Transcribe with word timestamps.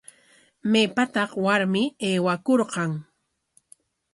¿Maypataq 0.71 1.31
warmi 1.45 1.83
aywakurqan? 2.07 2.91